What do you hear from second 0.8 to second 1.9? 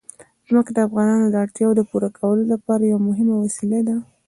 افغانانو د اړتیاوو د